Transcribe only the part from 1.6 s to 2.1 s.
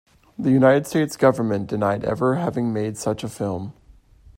denied